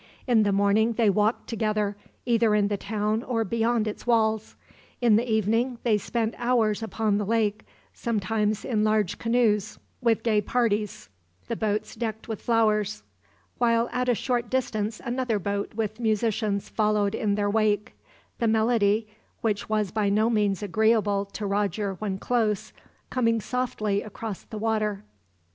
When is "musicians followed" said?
15.99-17.13